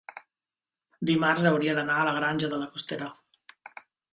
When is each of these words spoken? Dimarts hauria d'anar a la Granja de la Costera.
Dimarts 1.09 1.45
hauria 1.51 1.75
d'anar 1.81 1.99
a 1.99 2.09
la 2.09 2.17
Granja 2.17 2.51
de 2.55 2.61
la 2.63 2.71
Costera. 2.73 3.11